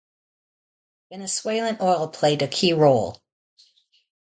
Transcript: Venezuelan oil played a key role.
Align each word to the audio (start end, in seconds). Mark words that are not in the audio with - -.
Venezuelan 1.11 1.77
oil 1.79 2.07
played 2.07 2.41
a 2.41 2.47
key 2.47 2.73
role. 2.73 3.21